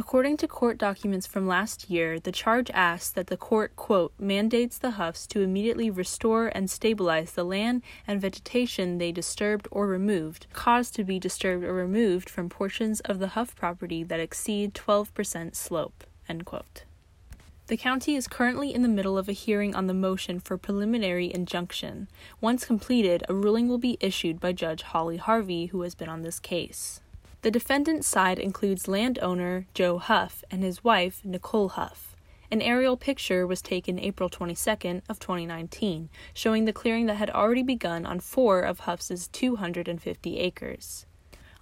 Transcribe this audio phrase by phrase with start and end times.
[0.00, 4.78] According to court documents from last year, the charge asks that the court, quote, mandates
[4.78, 10.46] the Huffs to immediately restore and stabilize the land and vegetation they disturbed or removed,
[10.52, 15.56] caused to be disturbed or removed from portions of the Huff property that exceed 12%
[15.56, 16.84] slope, end quote.
[17.66, 21.34] The county is currently in the middle of a hearing on the motion for preliminary
[21.34, 22.06] injunction.
[22.40, 26.22] Once completed, a ruling will be issued by Judge Holly Harvey, who has been on
[26.22, 27.00] this case.
[27.42, 32.16] The defendant's side includes landowner Joe Huff and his wife Nicole Huff.
[32.50, 37.62] An aerial picture was taken April 22nd of 2019, showing the clearing that had already
[37.62, 41.06] begun on 4 of Huff's 250 acres.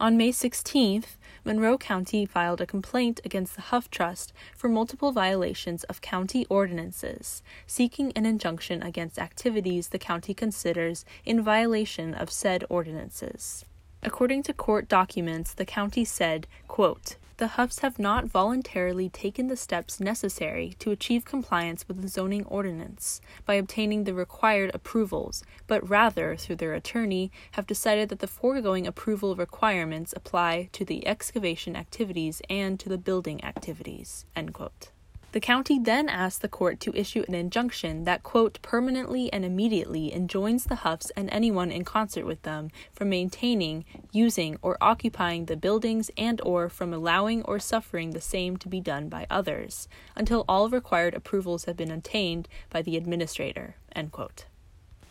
[0.01, 5.85] On May 16th, Monroe County filed a complaint against the Huff Trust for multiple violations
[5.85, 12.65] of county ordinances, seeking an injunction against activities the county considers in violation of said
[12.71, 13.66] ordinances.
[14.03, 19.59] According to court documents, the county said, quote, the Huffs have not voluntarily taken the
[19.59, 25.87] steps necessary to achieve compliance with the zoning ordinance by obtaining the required approvals, but
[25.87, 31.77] rather, through their attorney, have decided that the foregoing approval requirements apply to the excavation
[31.77, 34.25] activities and to the building activities.
[34.35, 34.91] End quote.
[35.33, 40.15] The county then asked the court to issue an injunction that, quote, permanently and immediately
[40.15, 45.57] enjoins the Huffs and anyone in concert with them from maintaining, using, or occupying the
[45.57, 50.47] buildings and or from allowing or suffering the same to be done by others, until
[50.49, 54.47] all required approvals have been obtained by the administrator, end quote.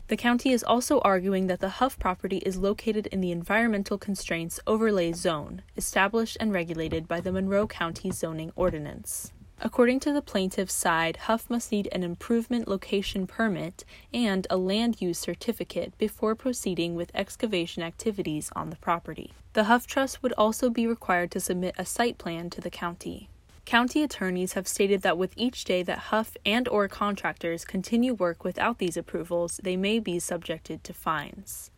[0.07, 4.59] The county is also arguing that the Huff property is located in the Environmental Constraints
[4.65, 9.31] Overlay Zone, established and regulated by the Monroe County Zoning Ordinance.
[9.61, 15.01] According to the plaintiff's side, Huff must need an improvement location permit and a land
[15.01, 19.31] use certificate before proceeding with excavation activities on the property.
[19.53, 23.29] The Huff Trust would also be required to submit a site plan to the county.
[23.65, 28.43] County attorneys have stated that with each day that Huff and or contractors continue work
[28.43, 31.71] without these approvals, they may be subjected to fines.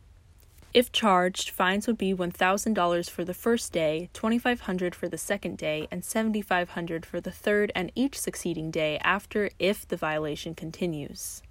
[0.77, 5.87] If charged, fines would be $1,000 for the first day, $2,500 for the second day,
[5.89, 11.41] and $7,500 for the third and each succeeding day after if the violation continues.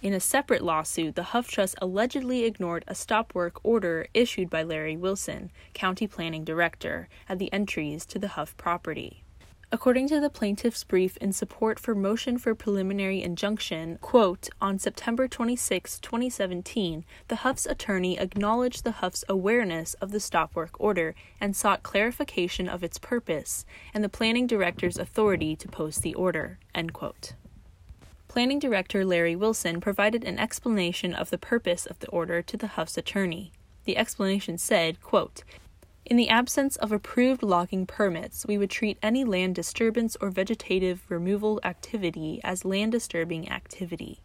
[0.00, 4.62] In a separate lawsuit, the Huff Trust allegedly ignored a stop work order issued by
[4.62, 9.21] Larry Wilson, County Planning Director, at the entries to the Huff property.
[9.74, 15.26] According to the plaintiff's brief in support for motion for preliminary injunction, quote, on September
[15.26, 21.56] 26, 2017, the Huff's attorney acknowledged the Huff's awareness of the stop work order and
[21.56, 26.92] sought clarification of its purpose and the planning director's authority to post the order, end
[26.92, 27.32] quote.
[28.28, 32.66] Planning Director Larry Wilson provided an explanation of the purpose of the order to the
[32.66, 33.52] Huff's attorney.
[33.84, 35.42] The explanation said, quote,
[36.12, 41.00] in the absence of approved logging permits, we would treat any land disturbance or vegetative
[41.08, 44.20] removal activity as land disturbing activity.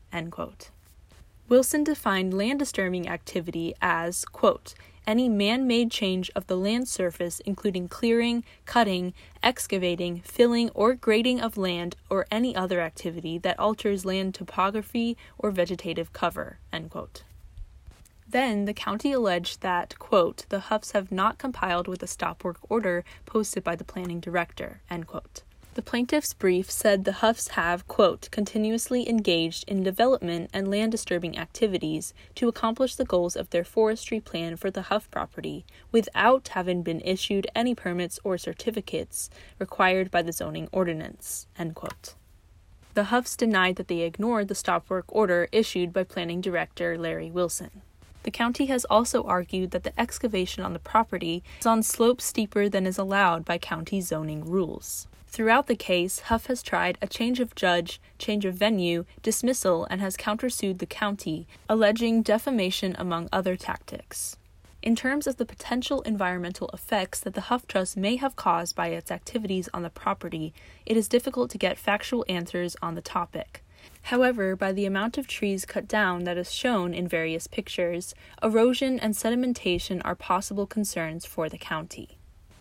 [1.47, 4.73] Wilson defined land disturbing activity as, quote,
[5.07, 11.39] any man made change of the land surface, including clearing, cutting, excavating, filling, or grading
[11.39, 16.59] of land, or any other activity that alters land topography or vegetative cover.
[16.73, 17.23] End quote.
[18.29, 22.57] Then the county alleged that, quote, the Huffs have not compiled with the stop work
[22.69, 25.43] order posted by the planning director, end quote.
[25.75, 31.37] The plaintiff's brief said the Huffs have, quote, continuously engaged in development and land disturbing
[31.37, 36.81] activities to accomplish the goals of their forestry plan for the Huff property without having
[36.81, 39.29] been issued any permits or certificates
[39.59, 42.15] required by the zoning ordinance, end quote.
[42.95, 47.29] The Huffs denied that they ignored the stop work order issued by planning director Larry
[47.29, 47.83] Wilson.
[48.27, 52.67] The county has also argued that the excavation on the property is on slopes steeper
[52.67, 55.07] than is allowed by county zoning rules.
[55.27, 60.01] Throughout the case, Huff has tried a change of judge, change of venue, dismissal, and
[60.01, 64.35] has countersued the county, alleging defamation among other tactics.
[64.81, 68.87] In terms of the potential environmental effects that the Huff Trust may have caused by
[68.87, 70.53] its activities on the property,
[70.85, 73.63] it is difficult to get factual answers on the topic.
[74.03, 78.99] However, by the amount of trees cut down that is shown in various pictures, erosion
[78.99, 82.17] and sedimentation are possible concerns for the county.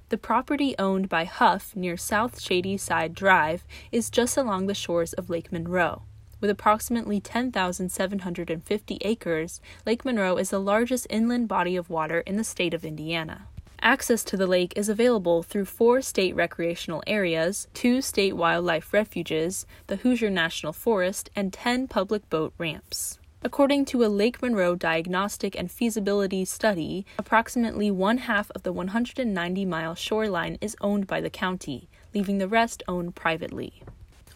[0.08, 5.12] The property owned by Huff near South Shady Side Drive is just along the shores
[5.12, 6.02] of Lake Monroe.
[6.40, 12.44] With approximately 10,750 acres, Lake Monroe is the largest inland body of water in the
[12.44, 13.48] state of Indiana.
[13.86, 19.64] Access to the lake is available through four state recreational areas, two state wildlife refuges,
[19.86, 23.20] the Hoosier National Forest, and 10 public boat ramps.
[23.44, 29.64] According to a Lake Monroe diagnostic and feasibility study, approximately one half of the 190
[29.64, 33.84] mile shoreline is owned by the county, leaving the rest owned privately.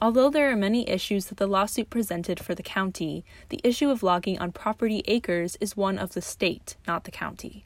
[0.01, 4.05] Although there are many issues that the lawsuit presented for the county, the issue of
[4.05, 7.65] logging on property acres is one of the state, not the county.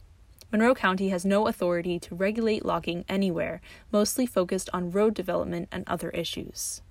[0.53, 3.61] Monroe County has no authority to regulate logging anywhere,
[3.91, 6.83] mostly focused on road development and other issues.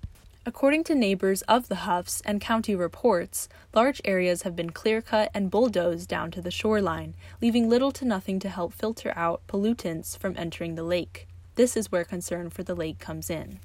[0.46, 5.30] According to neighbors of the Huffs and county reports, large areas have been clear cut
[5.32, 10.18] and bulldozed down to the shoreline, leaving little to nothing to help filter out pollutants
[10.18, 11.26] from entering the lake.
[11.54, 13.60] This is where concern for the lake comes in.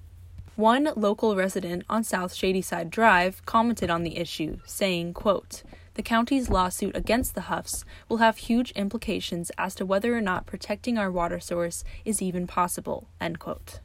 [0.55, 5.63] One local resident on South Shadyside Drive commented on the issue, saying, quote,
[5.99, 10.45] the county's lawsuit against the Huffs will have huge implications as to whether or not
[10.45, 13.09] protecting our water source is even possible.
[13.19, 13.81] End quote.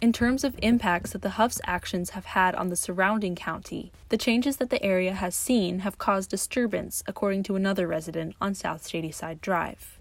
[0.00, 4.16] In terms of impacts that the Huffs' actions have had on the surrounding county, the
[4.16, 8.86] changes that the area has seen have caused disturbance, according to another resident on South
[8.86, 9.98] Shadyside Drive.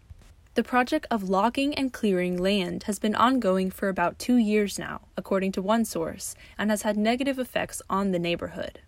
[0.53, 5.01] The project of logging and clearing land has been ongoing for about two years now,
[5.17, 8.81] according to one source, and has had negative effects on the neighborhood.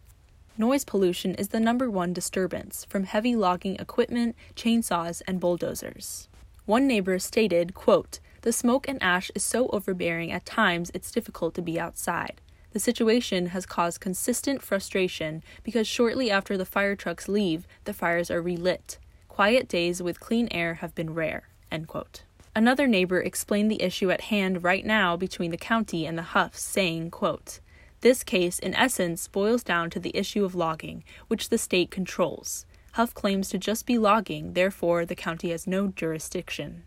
[0.59, 6.29] Noise pollution is the number one disturbance from heavy logging equipment, chainsaws, and bulldozers.
[6.65, 11.53] One neighbor stated, quote, The smoke and ash is so overbearing at times it's difficult
[11.55, 12.41] to be outside.
[12.71, 18.31] The situation has caused consistent frustration because shortly after the fire trucks leave, the fires
[18.31, 18.97] are relit.
[19.29, 21.49] Quiet days with clean air have been rare.
[21.71, 22.23] End quote.
[22.55, 26.61] Another neighbor explained the issue at hand right now between the county and the Huffs,
[26.61, 27.59] saying, quote,
[28.07, 32.65] This case, in essence, boils down to the issue of logging, which the state controls.
[32.93, 36.83] Huff claims to just be logging, therefore the county has no jurisdiction.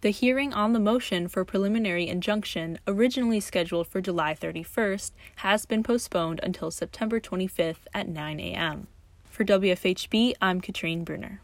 [0.00, 5.10] The hearing on the motion for preliminary injunction, originally scheduled for July 31st,
[5.44, 8.86] has been postponed until September 25th at 9 a.m.
[9.24, 11.42] For WFHB, I'm Katrine Bruner.